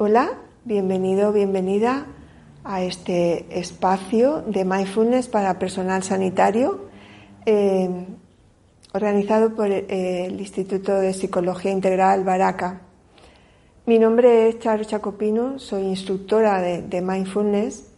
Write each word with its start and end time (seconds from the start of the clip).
Hola, 0.00 0.30
bienvenido, 0.64 1.32
bienvenida 1.32 2.06
a 2.62 2.82
este 2.84 3.58
espacio 3.58 4.42
de 4.42 4.64
mindfulness 4.64 5.26
para 5.26 5.58
personal 5.58 6.04
sanitario 6.04 6.82
eh, 7.44 8.06
organizado 8.94 9.56
por 9.56 9.66
el 9.66 10.38
Instituto 10.38 10.94
de 10.94 11.12
Psicología 11.12 11.72
Integral 11.72 12.22
Baraca. 12.22 12.82
Mi 13.86 13.98
nombre 13.98 14.48
es 14.48 14.60
Charo 14.60 14.84
Chacopino, 14.84 15.58
soy 15.58 15.82
instructora 15.82 16.62
de, 16.62 16.82
de 16.82 17.00
mindfulness 17.00 17.88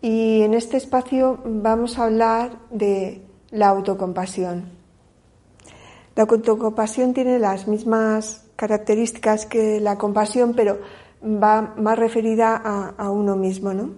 y 0.00 0.42
en 0.42 0.54
este 0.54 0.76
espacio 0.76 1.40
vamos 1.44 1.98
a 1.98 2.04
hablar 2.04 2.52
de 2.70 3.20
la 3.50 3.66
autocompasión. 3.70 4.70
La 6.14 6.22
autocompasión 6.22 7.12
tiene 7.14 7.40
las 7.40 7.66
mismas 7.66 8.44
características 8.54 9.44
que 9.44 9.80
la 9.80 9.98
compasión, 9.98 10.54
pero 10.54 10.78
va 11.22 11.74
más 11.76 11.98
referida 11.98 12.56
a, 12.56 13.10
uno 13.10 13.36
mismo, 13.36 13.72
¿no? 13.72 13.90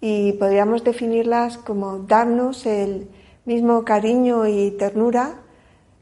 Y 0.00 0.32
podríamos 0.32 0.84
definirlas 0.84 1.58
como 1.58 2.00
darnos 2.00 2.66
el 2.66 3.08
mismo 3.44 3.84
cariño 3.84 4.46
y 4.46 4.72
ternura 4.72 5.42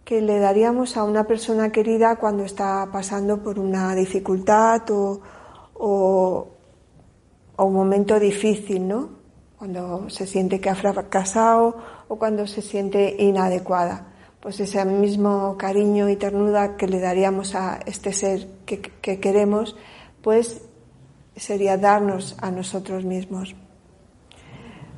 que 0.05 0.21
le 0.21 0.39
daríamos 0.39 0.97
a 0.97 1.05
una 1.05 1.25
persona 1.25 1.71
querida 1.71 2.17
cuando 2.17 2.45
está 2.45 2.89
pasando 2.93 3.43
por 3.43 3.59
una 3.59 3.95
dificultad 3.95 4.83
o, 4.91 5.21
o, 5.75 6.49
un 7.57 7.75
momento 7.75 8.19
difícil, 8.19 8.89
¿no? 8.89 9.11
Cuando 9.59 10.09
se 10.09 10.27
siente 10.27 10.61
que 10.61 10.71
ha 10.71 10.75
fracasado 10.75 11.77
o 12.09 12.17
cuando 12.17 12.47
se 12.47 12.63
siente 12.63 13.17
inadecuada. 13.19 14.07
Pues 14.41 14.59
ese 14.61 14.83
mismo 14.87 15.57
cariño 15.59 16.09
y 16.09 16.17
ternura 16.17 16.77
que 16.77 16.89
le 16.89 16.99
daríamos 16.99 17.55
a 17.55 17.81
este 17.85 18.15
ser 18.15 18.49
que, 18.65 18.81
que 18.81 19.21
queremos, 19.21 19.77
pues 20.23 20.63
sería 21.37 21.77
darnos 21.77 22.37
a 22.41 22.51
nosotros 22.51 23.05
mismos. 23.05 23.55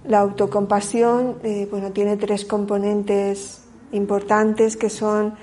La 0.04 0.18
autocompasión 0.20 1.38
eh, 1.42 1.68
bueno, 1.70 1.92
tiene 1.92 2.16
tres 2.16 2.44
componentes 2.44 3.64
importantes 3.92 4.76
que 4.76 4.90
son 4.90 5.34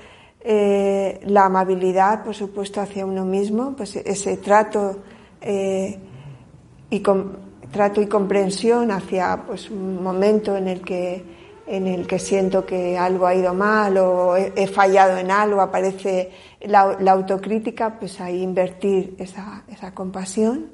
eh, 0.42 1.20
la 1.26 1.46
amabilidad, 1.46 2.24
por 2.24 2.34
supuesto, 2.34 2.80
hacia 2.80 3.06
uno 3.06 3.24
mismo, 3.24 3.74
pues 3.76 3.96
ese 3.96 4.36
trato, 4.38 4.98
eh, 5.40 5.98
y 6.90 7.02
trato 7.70 8.02
y 8.02 8.06
comprensión 8.06 8.90
hacia 8.90 9.44
pues, 9.46 9.70
un 9.70 10.02
momento 10.02 10.56
en 10.56 10.68
el 10.68 10.80
que 10.80 11.39
en 11.70 11.86
el 11.86 12.08
que 12.08 12.18
siento 12.18 12.66
que 12.66 12.98
algo 12.98 13.28
ha 13.28 13.34
ido 13.34 13.54
mal 13.54 13.96
o 13.96 14.36
he, 14.36 14.66
fallado 14.66 15.16
en 15.18 15.30
algo, 15.30 15.60
aparece 15.60 16.30
la, 16.62 16.96
autocrítica, 17.12 17.96
pues 18.00 18.20
ahí 18.20 18.42
invertir 18.42 19.14
esa, 19.18 19.62
esa 19.68 19.94
compasión. 19.94 20.66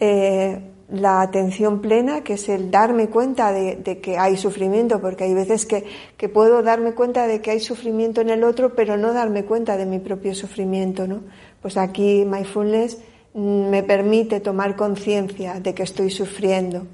Eh, 0.00 0.58
la 0.88 1.20
atención 1.20 1.82
plena, 1.82 2.22
que 2.22 2.34
es 2.34 2.48
el 2.48 2.70
darme 2.70 3.08
cuenta 3.08 3.52
de, 3.52 4.00
que 4.00 4.16
hay 4.16 4.38
sufrimiento, 4.38 5.02
porque 5.02 5.24
hay 5.24 5.34
veces 5.34 5.66
que, 5.66 5.84
que, 6.16 6.30
puedo 6.30 6.62
darme 6.62 6.92
cuenta 6.92 7.26
de 7.26 7.42
que 7.42 7.50
hay 7.50 7.60
sufrimiento 7.60 8.22
en 8.22 8.30
el 8.30 8.42
otro, 8.42 8.74
pero 8.74 8.96
no 8.96 9.12
darme 9.12 9.44
cuenta 9.44 9.76
de 9.76 9.84
mi 9.84 9.98
propio 9.98 10.34
sufrimiento, 10.34 11.06
¿no? 11.06 11.24
Pues 11.60 11.76
aquí 11.76 12.24
mindfulness 12.24 13.02
mm, 13.34 13.68
me 13.68 13.82
permite 13.82 14.40
tomar 14.40 14.76
conciencia 14.76 15.60
de 15.60 15.74
que 15.74 15.82
estoy 15.82 16.08
sufriendo. 16.08 16.86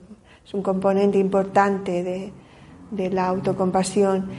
Es 0.44 0.54
un 0.54 0.62
componente 0.62 1.18
importante 1.18 2.02
de, 2.02 2.32
de 2.92 3.10
la 3.10 3.26
autocompasión. 3.26 4.30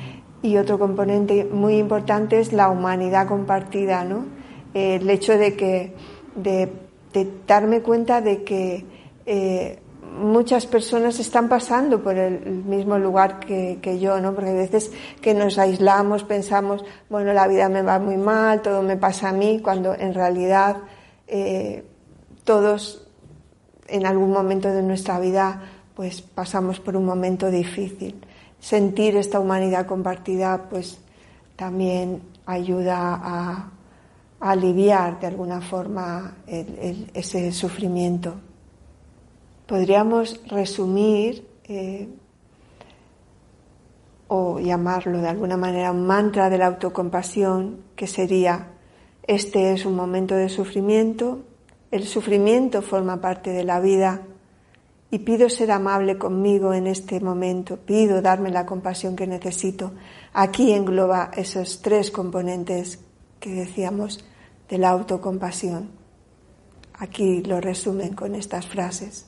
Y 0.41 0.58
otro 0.58 0.80
componente 0.80 1.46
muy 1.46 1.78
importante 1.78 2.40
es 2.40 2.53
la 2.53 2.69
humanidad 2.69 3.28
compartida, 3.28 4.06
¿no? 4.06 4.25
El 4.74 5.09
hecho 5.09 5.38
de 5.38 5.56
que, 5.56 5.94
de, 6.36 6.72
darme 7.47 7.81
cuenta 7.81 8.22
de 8.22 8.44
que 8.44 8.86
eh, 9.25 9.80
muchas 10.19 10.66
personas 10.66 11.19
están 11.19 11.47
pasando 11.47 12.03
por 12.03 12.18
el, 12.18 12.63
mismo 12.66 12.97
lugar 12.97 13.40
que, 13.40 14.00
yo, 14.00 14.19
¿no? 14.19 14.34
Porque 14.34 14.52
a 14.52 14.53
veces 14.53 14.92
que 15.22 15.34
nos 15.34 15.58
aislamos, 15.58 16.24
pensamos, 16.24 16.84
bueno, 17.09 17.34
la 17.34 17.47
vida 17.47 17.69
me 17.69 17.81
va 17.81 18.00
muy 18.00 18.18
mal, 18.18 18.62
todo 18.62 18.81
me 18.81 18.97
pasa 18.97 19.30
a 19.30 19.34
mí, 19.34 19.62
cuando 19.63 19.94
en 19.96 20.13
realidad 20.13 20.78
eh, 21.28 21.86
todos 22.44 23.08
en 23.88 24.06
algún 24.06 24.31
momento 24.31 24.69
de 24.69 24.84
nuestra 24.84 25.19
vida 25.19 25.62
pues 25.96 26.22
pasamos 26.22 26.80
por 26.80 26.96
un 26.96 27.06
momento 27.06 27.52
difícil 27.52 28.16
sentir 28.63 29.18
esta 29.18 29.41
humanidad 29.41 29.85
compartida, 29.85 30.69
pues 30.69 30.97
también 31.57 32.22
ayuda 32.46 33.19
a, 33.22 33.69
aliviar 34.40 35.19
de 35.22 35.28
alguna 35.28 35.62
forma 35.62 36.35
ese 36.46 37.51
sufrimiento. 37.53 38.35
Podríamos 39.66 40.41
resumir 40.47 41.47
eh, 41.63 42.09
o 44.28 44.59
llamarlo 44.59 45.19
de 45.19 45.30
alguna 45.30 45.56
manera 45.56 45.91
un 45.91 46.06
mantra 46.06 46.50
de 46.50 46.57
la 46.57 46.68
autocompasión, 46.68 47.84
que 47.95 48.07
sería, 48.07 48.68
este 49.28 49.72
es 49.72 49.85
un 49.85 49.95
momento 49.95 50.35
de 50.35 50.50
sufrimiento, 50.50 51.40
el 51.91 52.06
sufrimiento 52.06 52.81
forma 52.81 53.22
parte 53.22 53.51
de 53.51 53.63
la 53.63 53.80
vida, 53.80 54.22
y 55.13 55.19
pido 55.19 55.47
ser 55.47 55.69
amable 55.69 56.18
conmigo 56.18 56.74
en 56.74 56.88
este 56.88 57.19
momento, 57.19 57.78
pido 57.78 58.19
darme 58.19 58.50
la 58.50 58.66
compasión 58.66 59.16
que 59.16 59.28
necesito. 59.28 59.91
Aquí 60.34 60.72
engloba 60.72 61.29
esos 61.38 61.84
tres 61.84 62.09
componentes 62.09 62.97
que 63.40 63.51
decíamos 63.51 64.25
de 64.68 64.79
la 64.79 64.90
autocompasión. 64.90 65.91
Aquí 66.97 67.44
lo 67.44 67.62
resumen 67.62 68.16
con 68.16 68.34
estas 68.34 68.66
frases. 68.66 69.28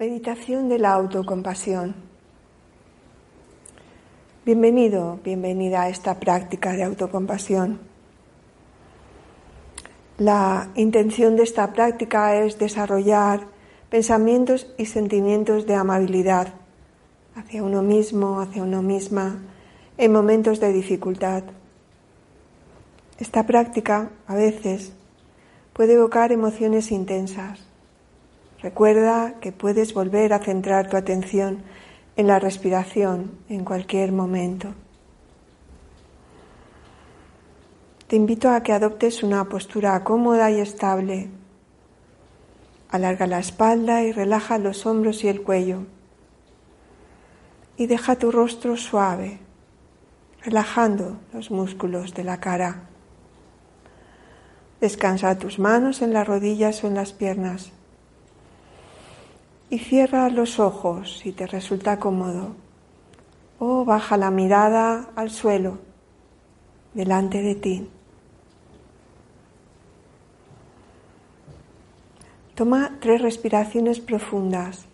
Meditación 0.00 0.68
de 0.68 0.80
la 0.80 0.94
autocompasión. 0.94 2.11
Bienvenido, 4.44 5.20
bienvenida 5.22 5.82
a 5.82 5.88
esta 5.88 6.18
práctica 6.18 6.72
de 6.72 6.82
autocompasión. 6.82 7.78
La 10.18 10.68
intención 10.74 11.36
de 11.36 11.44
esta 11.44 11.72
práctica 11.72 12.34
es 12.34 12.58
desarrollar 12.58 13.46
pensamientos 13.88 14.66
y 14.76 14.86
sentimientos 14.86 15.64
de 15.68 15.76
amabilidad 15.76 16.54
hacia 17.36 17.62
uno 17.62 17.82
mismo, 17.82 18.40
hacia 18.40 18.64
uno 18.64 18.82
misma, 18.82 19.42
en 19.96 20.10
momentos 20.10 20.58
de 20.58 20.72
dificultad. 20.72 21.44
Esta 23.20 23.46
práctica 23.46 24.10
a 24.26 24.34
veces 24.34 24.92
puede 25.72 25.92
evocar 25.92 26.32
emociones 26.32 26.90
intensas. 26.90 27.60
Recuerda 28.60 29.34
que 29.40 29.52
puedes 29.52 29.94
volver 29.94 30.32
a 30.32 30.40
centrar 30.40 30.90
tu 30.90 30.96
atención 30.96 31.62
en 32.16 32.26
la 32.26 32.38
respiración 32.38 33.38
en 33.48 33.64
cualquier 33.64 34.12
momento. 34.12 34.74
Te 38.06 38.16
invito 38.16 38.50
a 38.50 38.62
que 38.62 38.72
adoptes 38.72 39.22
una 39.22 39.48
postura 39.48 40.04
cómoda 40.04 40.50
y 40.50 40.60
estable. 40.60 41.30
Alarga 42.90 43.26
la 43.26 43.38
espalda 43.38 44.02
y 44.02 44.12
relaja 44.12 44.58
los 44.58 44.84
hombros 44.84 45.24
y 45.24 45.28
el 45.28 45.42
cuello. 45.42 45.86
Y 47.78 47.86
deja 47.86 48.16
tu 48.16 48.30
rostro 48.30 48.76
suave, 48.76 49.38
relajando 50.44 51.20
los 51.32 51.50
músculos 51.50 52.12
de 52.12 52.24
la 52.24 52.38
cara. 52.38 52.82
Descansa 54.82 55.38
tus 55.38 55.58
manos 55.58 56.02
en 56.02 56.12
las 56.12 56.26
rodillas 56.26 56.84
o 56.84 56.88
en 56.88 56.94
las 56.94 57.14
piernas. 57.14 57.72
Y 59.72 59.78
cierra 59.78 60.28
los 60.28 60.60
ojos 60.60 61.20
si 61.20 61.32
te 61.32 61.46
resulta 61.46 61.98
cómodo. 61.98 62.54
O 63.58 63.86
baja 63.86 64.18
la 64.18 64.30
mirada 64.30 65.08
al 65.16 65.30
suelo 65.30 65.78
delante 66.92 67.40
de 67.40 67.54
ti. 67.54 67.88
Toma 72.54 72.98
tres 73.00 73.22
respiraciones 73.22 73.98
profundas, 74.00 74.84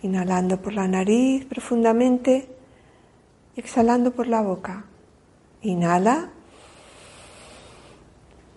inhalando 0.00 0.62
por 0.62 0.72
la 0.72 0.88
nariz 0.88 1.44
profundamente 1.44 2.48
y 3.54 3.60
exhalando 3.60 4.12
por 4.12 4.26
la 4.26 4.40
boca. 4.40 4.86
Inhala 5.60 6.30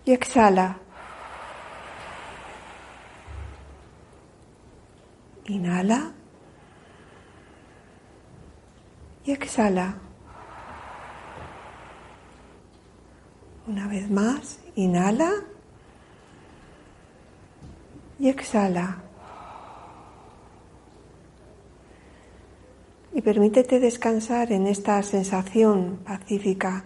y 0.06 0.14
exhala. 0.14 0.80
Inhala 5.46 6.14
y 9.26 9.32
exhala. 9.32 9.98
Una 13.68 13.88
vez 13.88 14.10
más, 14.10 14.60
inhala 14.76 15.32
y 18.20 18.30
exhala. 18.30 19.02
Y 23.14 23.22
permítete 23.22 23.80
descansar 23.80 24.52
en 24.52 24.68
esta 24.68 25.02
sensación 25.04 26.00
pacífica 26.04 26.86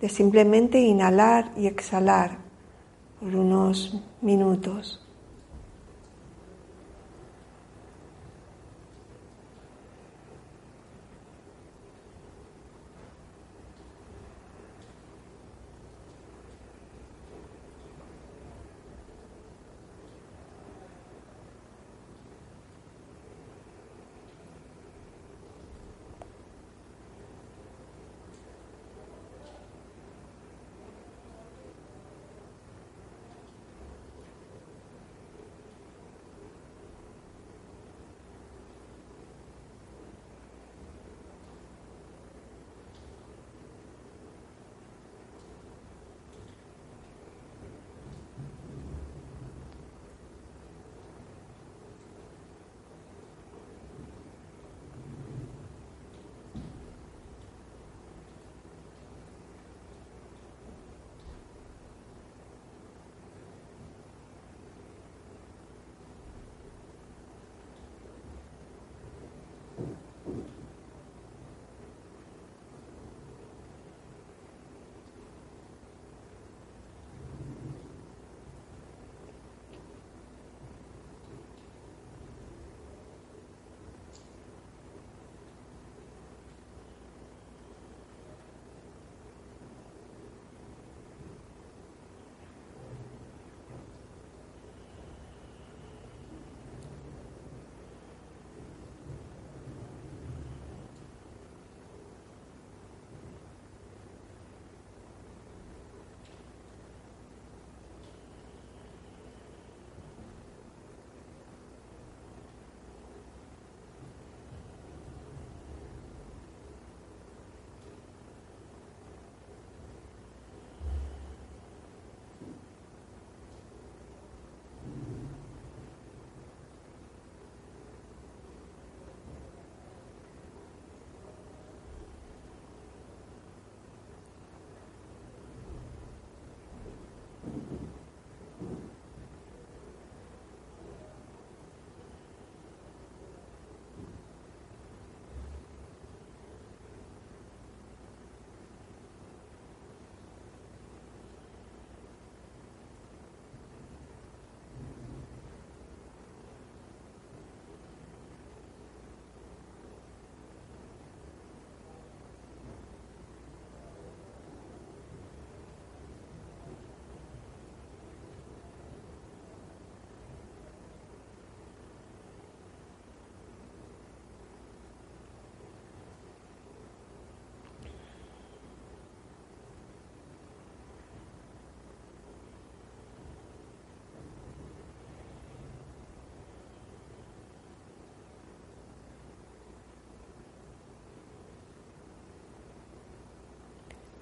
de 0.00 0.08
simplemente 0.08 0.78
inhalar 0.80 1.52
y 1.56 1.66
exhalar 1.66 2.38
por 3.20 3.34
unos 3.36 4.00
minutos. 4.22 5.06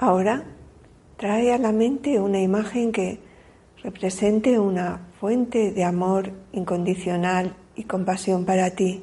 Ahora 0.00 0.45
trae 1.17 1.52
a 1.52 1.59
la 1.59 1.73
mente 1.73 2.21
una 2.21 2.40
imagen 2.40 2.93
que 2.93 3.19
represente 3.83 4.57
una 4.57 5.09
fuente 5.19 5.73
de 5.73 5.83
amor 5.83 6.31
incondicional 6.52 7.57
y 7.75 7.83
compasión 7.83 8.45
para 8.45 8.71
ti. 8.71 9.02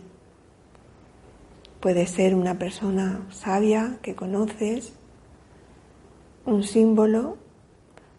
Puede 1.82 2.08
ser 2.08 2.34
una 2.34 2.58
persona 2.58 3.28
sabia 3.30 3.98
que 4.02 4.16
conoces, 4.16 4.94
un 6.46 6.64
símbolo 6.64 7.36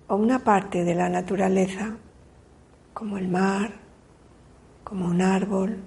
o 0.07 0.17
una 0.17 0.41
parte 0.45 0.85
de 0.85 0.95
la 0.95 1.09
naturaleza, 1.09 1.97
como 2.93 3.17
el 3.17 3.29
mar, 3.29 3.73
como 4.85 5.07
un 5.07 5.23
árbol 5.23 5.79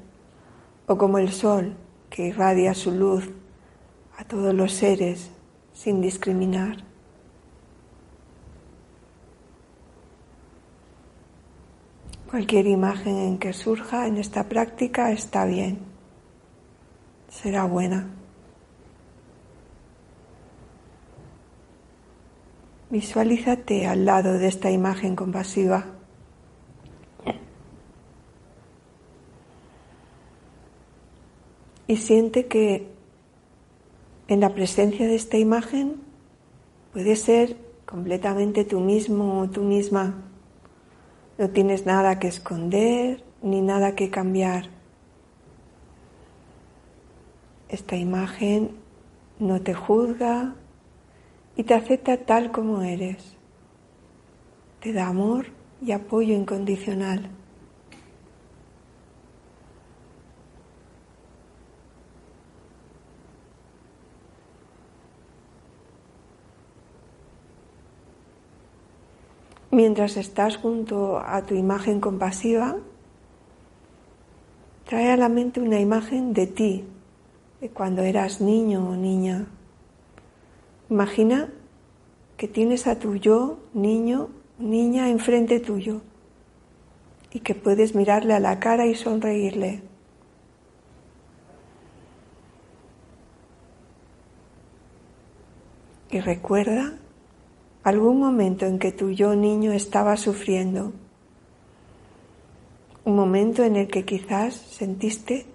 o 0.88 0.98
como 0.98 1.20
el 1.20 1.32
sol 1.32 1.76
que 2.10 2.30
irradia 2.30 2.74
su 2.74 2.90
luz 2.90 3.30
a 4.18 4.24
todos 4.24 4.56
los 4.56 4.72
seres 4.72 5.30
sin 5.80 6.02
discriminar. 6.02 6.76
Cualquier 12.30 12.68
imagen 12.68 13.18
en 13.18 13.38
que 13.38 13.54
surja 13.54 14.06
en 14.06 14.18
esta 14.18 14.50
práctica 14.50 15.14
está 15.14 15.46
bien, 15.46 15.80
será 17.30 17.64
buena. 17.64 18.10
Visualízate 22.90 23.88
al 23.88 24.04
lado 24.04 24.34
de 24.34 24.48
esta 24.48 24.70
imagen 24.70 25.16
compasiva. 25.16 25.86
y 31.88 31.98
siente 31.98 32.46
que 32.46 32.99
en 34.30 34.42
la 34.42 34.54
presencia 34.54 35.08
de 35.08 35.16
esta 35.16 35.38
imagen 35.38 35.96
puedes 36.94 37.22
ser 37.22 37.58
completamente 37.88 38.64
tú 38.64 38.80
mismo 38.80 39.42
o 39.42 39.50
tú 39.50 39.64
misma. 39.64 40.24
No 41.40 41.50
tienes 41.50 41.88
nada 41.88 42.20
que 42.20 42.28
esconder 42.28 43.24
ni 43.42 43.62
nada 43.62 43.96
que 43.96 44.12
cambiar. 44.12 44.70
Esta 47.70 47.96
imagen 47.96 48.78
no 49.40 49.62
te 49.62 49.74
juzga 49.74 50.54
y 51.56 51.64
te 51.64 51.74
acepta 51.74 52.18
tal 52.18 52.52
como 52.52 52.84
eres. 52.84 53.36
Te 54.80 54.94
da 54.94 55.08
amor 55.08 55.48
y 55.82 55.92
apoyo 55.92 56.36
incondicional. 56.36 57.32
Mientras 69.82 70.18
estás 70.18 70.58
junto 70.58 71.20
a 71.20 71.46
tu 71.46 71.56
imagen 71.56 72.02
compasiva, 72.02 72.76
trae 74.84 75.10
a 75.10 75.16
la 75.16 75.30
mente 75.30 75.62
una 75.62 75.80
imagen 75.80 76.34
de 76.34 76.48
ti, 76.48 76.84
de 77.62 77.70
cuando 77.70 78.02
eras 78.02 78.42
niño 78.42 78.90
o 78.90 78.98
niña. 78.98 79.48
Imagina 80.90 81.48
que 82.36 82.50
tienes 82.50 82.88
a 82.88 83.00
tu 83.00 83.16
yo, 83.16 83.60
niño, 83.74 84.28
niña, 84.58 85.08
enfrente 85.08 85.62
tuyo 85.62 86.02
y 87.32 87.40
que 87.40 87.56
puedes 87.56 87.96
mirarle 87.96 88.34
a 88.34 88.42
la 88.42 88.60
cara 88.60 88.86
y 88.86 88.96
sonreírle. 88.96 89.82
Y 96.12 96.20
recuerda 96.20 97.00
algún 97.90 98.20
momento 98.20 98.66
en 98.66 98.80
que 98.80 98.92
tu 98.92 99.10
yo 99.10 99.36
niño 99.36 99.72
estaba 99.72 100.16
sufriendo, 100.16 100.94
un 103.04 103.16
momento 103.16 103.64
en 103.64 103.76
el 103.76 103.88
que 103.88 104.06
quizás 104.06 104.54
sentiste 104.54 105.46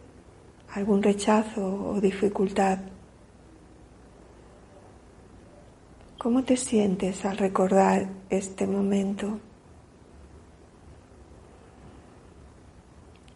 algún 0.75 1.03
rechazo 1.03 1.65
o 1.65 2.01
dificultad. 2.01 2.79
¿Cómo 6.19 6.43
te 6.43 6.57
sientes 6.57 7.25
al 7.25 7.37
recordar 7.37 8.09
este 8.31 8.67
momento? 8.67 9.39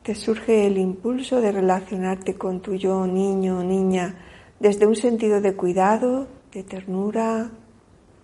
Te 0.03 0.15
surge 0.15 0.67
el 0.67 0.79
impulso 0.79 1.41
de 1.41 1.53
relacionarte 1.53 2.35
con 2.35 2.61
tu 2.61 2.75
yo 2.75 3.07
niño 3.07 3.59
o 3.59 3.63
niña 3.63 4.17
desde 4.59 4.87
un 4.87 4.97
sentido 4.97 5.41
de 5.41 5.55
cuidado, 5.55 6.27
de 6.53 6.63
ternura, 6.63 7.51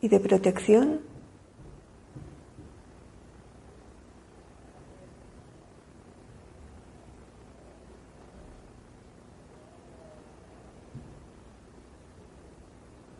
y 0.04 0.08
de 0.08 0.20
protección. 0.20 1.00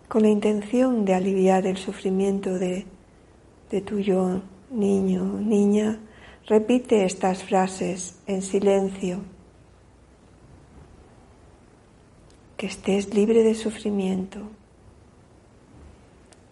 con 0.08 0.22
la 0.22 0.28
intención 0.28 1.04
de 1.04 1.12
aliviar 1.12 1.66
el 1.66 1.76
sufrimiento 1.76 2.56
de, 2.56 2.86
de 3.68 3.80
tu 3.80 3.98
yo, 3.98 4.42
niño, 4.70 5.24
niña, 5.24 5.98
repite 6.46 7.04
estas 7.04 7.42
frases 7.42 8.20
en 8.28 8.40
silencio. 8.42 9.22
Que 12.56 12.66
estés 12.66 13.12
libre 13.12 13.42
de 13.42 13.56
sufrimiento 13.56 14.50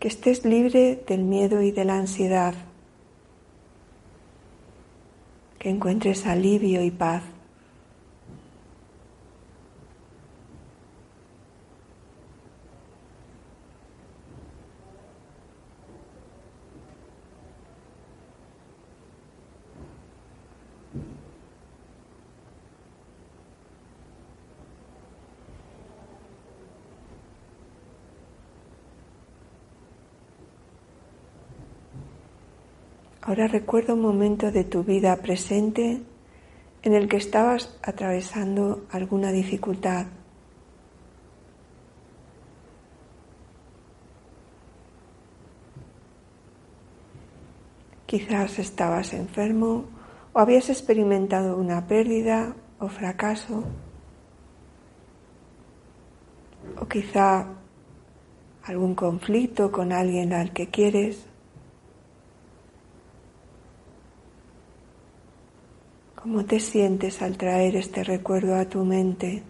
que 0.02 0.08
estés 0.08 0.44
libre 0.44 1.00
del 1.06 1.22
miedo 1.22 1.62
y 1.62 1.70
de 1.70 1.84
la 1.84 1.96
ansiedad, 1.96 2.54
que 5.60 5.70
encuentres 5.70 6.26
alivio 6.26 6.82
y 6.82 6.90
paz. 6.90 7.22
Ahora 33.24 33.46
recuerda 33.46 33.94
un 33.94 34.02
momento 34.02 34.50
de 34.50 34.64
tu 34.64 34.82
vida 34.82 35.14
presente 35.16 36.02
en 36.82 36.92
el 36.92 37.08
que 37.08 37.18
estabas 37.18 37.78
atravesando 37.80 38.84
alguna 38.90 39.30
dificultad. 39.30 40.06
Quizás 48.06 48.58
estabas 48.58 49.14
enfermo 49.14 49.84
o 50.32 50.40
habías 50.40 50.68
experimentado 50.68 51.56
una 51.56 51.86
pérdida 51.86 52.56
o 52.80 52.88
fracaso. 52.88 53.62
O 56.80 56.88
quizá 56.88 57.46
algún 58.64 58.96
conflicto 58.96 59.70
con 59.70 59.92
alguien 59.92 60.32
al 60.32 60.52
que 60.52 60.68
quieres. 60.68 61.31
¿Cómo 66.22 66.44
te 66.44 66.60
sientes 66.60 67.20
al 67.20 67.36
traer 67.36 67.74
este 67.74 68.04
recuerdo 68.04 68.54
a 68.54 68.64
tu 68.64 68.84
mente? 68.84 69.42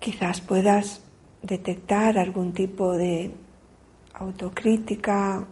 Quizás 0.00 0.40
puedas 0.40 1.00
detectar 1.42 2.18
algún 2.18 2.52
tipo 2.52 2.96
de 2.96 3.30
autocrítica 4.14 5.46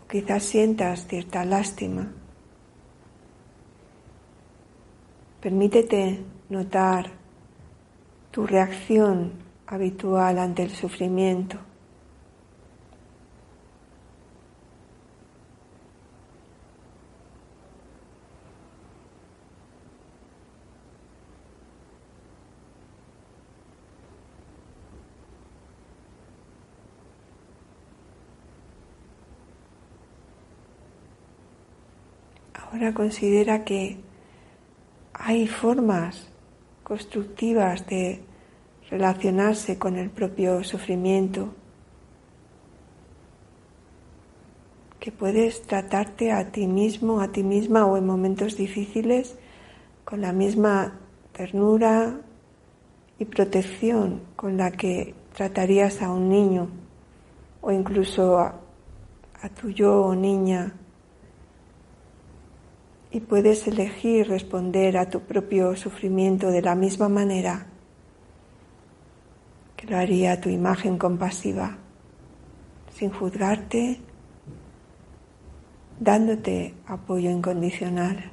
o 0.00 0.06
quizás 0.08 0.44
sientas 0.44 1.08
cierta 1.08 1.44
lástima. 1.44 2.12
Permítete 5.40 6.22
notar 6.50 7.25
tu 8.36 8.46
reacción 8.46 9.32
habitual 9.66 10.38
ante 10.38 10.62
el 10.62 10.70
sufrimiento. 10.70 11.56
Ahora 32.52 32.92
considera 32.92 33.64
que 33.64 33.96
hay 35.14 35.48
formas 35.48 36.35
constructivas 36.86 37.84
de 37.88 38.20
relacionarse 38.90 39.76
con 39.76 39.96
el 39.96 40.08
propio 40.08 40.62
sufrimiento, 40.62 41.52
que 45.00 45.10
puedes 45.10 45.62
tratarte 45.62 46.30
a 46.30 46.52
ti 46.52 46.68
mismo, 46.68 47.20
a 47.20 47.32
ti 47.32 47.42
misma 47.42 47.86
o 47.86 47.96
en 47.96 48.06
momentos 48.06 48.56
difíciles 48.56 49.36
con 50.04 50.20
la 50.20 50.32
misma 50.32 51.00
ternura 51.32 52.20
y 53.18 53.24
protección 53.24 54.20
con 54.36 54.56
la 54.56 54.70
que 54.70 55.12
tratarías 55.34 56.02
a 56.02 56.12
un 56.12 56.28
niño 56.28 56.68
o 57.62 57.72
incluso 57.72 58.38
a, 58.38 58.60
a 59.42 59.48
tu 59.48 59.70
yo 59.70 60.02
o 60.02 60.14
niña 60.14 60.72
y 63.16 63.20
puedes 63.20 63.66
elegir 63.66 64.28
responder 64.28 64.98
a 64.98 65.08
tu 65.08 65.20
propio 65.20 65.74
sufrimiento 65.74 66.50
de 66.50 66.60
la 66.60 66.74
misma 66.74 67.08
manera 67.08 67.64
que 69.74 69.86
lo 69.86 69.96
haría 69.96 70.38
tu 70.38 70.50
imagen 70.50 70.98
compasiva, 70.98 71.78
sin 72.92 73.10
juzgarte, 73.10 74.02
dándote 75.98 76.74
apoyo 76.86 77.30
incondicional. 77.30 78.32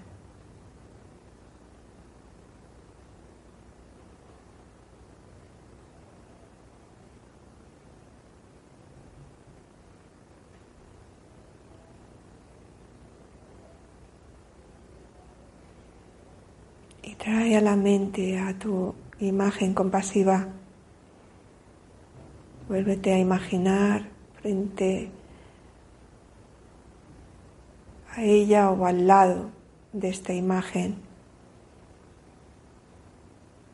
Y 17.05 17.15
trae 17.33 17.57
a 17.57 17.61
la 17.61 17.75
mente 17.75 18.37
a 18.37 18.53
tu 18.53 18.93
imagen 19.19 19.73
compasiva. 19.73 20.49
Vuélvete 22.67 23.11
a 23.11 23.17
imaginar 23.17 24.07
frente 24.39 25.09
a 28.15 28.21
ella 28.21 28.69
o 28.69 28.85
al 28.85 29.07
lado 29.07 29.49
de 29.93 30.09
esta 30.09 30.31
imagen 30.31 30.97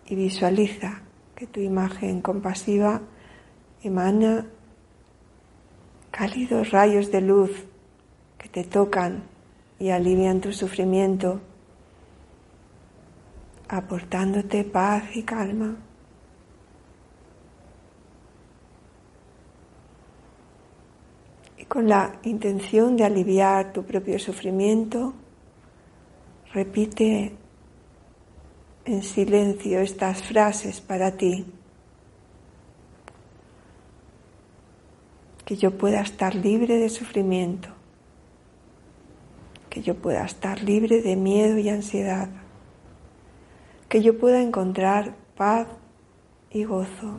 y 0.06 0.16
visualiza 0.16 1.02
que 1.36 1.46
tu 1.46 1.60
imagen 1.60 2.22
compasiva 2.22 3.02
emana 3.84 4.46
cálidos 6.12 6.72
rayos 6.72 7.12
de 7.12 7.20
luz 7.20 7.52
que 8.38 8.48
te 8.48 8.64
tocan 8.64 9.24
y 9.80 9.90
alivian 9.90 10.40
tu 10.40 10.54
sufrimiento, 10.54 11.42
aportándote 13.70 14.64
paz 14.64 15.16
y 15.16 15.24
calma. 15.24 15.78
Y 21.58 21.66
con 21.66 21.88
la 21.88 22.20
intención 22.24 22.98
de 22.98 23.06
aliviar 23.06 23.72
tu 23.72 23.86
propio 23.86 24.18
sufrimiento, 24.18 25.14
repite 26.52 27.36
en 28.86 29.04
silencio 29.04 29.82
estas 29.82 30.24
frases 30.24 30.82
para 30.82 31.12
ti. 31.16 31.46
Que 35.46 35.56
yo 35.56 35.78
pueda 35.78 36.02
estar 36.02 36.34
libre 36.34 36.78
de 36.78 36.90
sufrimiento, 36.90 37.70
que 39.70 39.82
yo 39.82 39.96
pueda 39.96 40.26
estar 40.26 40.64
libre 40.64 41.02
de 41.02 41.16
miedo 41.16 41.58
y 41.60 41.70
ansiedad, 41.70 42.30
que 43.90 44.04
yo 44.04 44.18
pueda 44.20 44.42
encontrar 44.42 45.16
paz 45.36 45.68
y 46.52 46.64
gozo. 46.64 47.18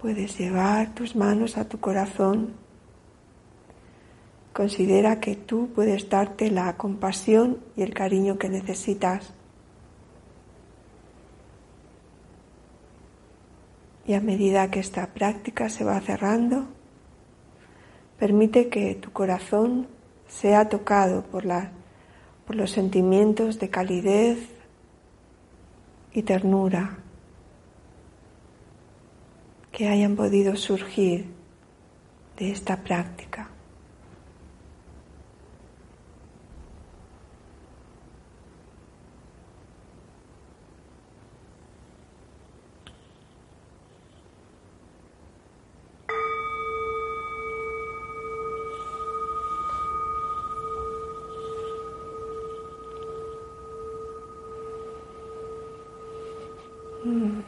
Puedes 0.00 0.38
llevar 0.38 0.94
tus 0.94 1.16
manos 1.16 1.58
a 1.58 1.68
tu 1.68 1.80
corazón. 1.80 2.67
Considera 4.58 5.20
que 5.20 5.36
tú 5.36 5.68
puedes 5.72 6.10
darte 6.10 6.50
la 6.50 6.76
compasión 6.76 7.58
y 7.76 7.82
el 7.82 7.94
cariño 7.94 8.38
que 8.38 8.48
necesitas. 8.48 9.32
Y 14.04 14.14
a 14.14 14.20
medida 14.20 14.68
que 14.68 14.80
esta 14.80 15.06
práctica 15.14 15.68
se 15.68 15.84
va 15.84 16.00
cerrando, 16.00 16.66
permite 18.18 18.68
que 18.68 18.96
tu 18.96 19.12
corazón 19.12 19.86
sea 20.26 20.68
tocado 20.68 21.22
por, 21.22 21.44
la, 21.44 21.70
por 22.44 22.56
los 22.56 22.72
sentimientos 22.72 23.60
de 23.60 23.70
calidez 23.70 24.40
y 26.12 26.22
ternura 26.22 26.98
que 29.70 29.86
hayan 29.86 30.16
podido 30.16 30.56
surgir 30.56 31.26
de 32.36 32.50
esta 32.50 32.78
práctica. 32.78 33.50
Mm-hmm. 57.08 57.47